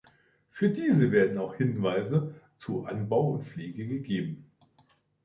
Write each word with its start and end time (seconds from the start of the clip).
Für 0.49 0.67
diese 0.71 1.11
werden 1.11 1.37
auch 1.37 1.53
Hinweise 1.53 2.33
zu 2.57 2.85
Anbau 2.85 3.33
und 3.33 3.43
Pflege 3.45 3.85
gegeben. 3.85 4.49